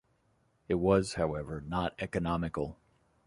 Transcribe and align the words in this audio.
It 0.67 0.79
was, 0.79 1.13
however, 1.13 1.61
not 1.67 1.93
economical. 1.99 2.79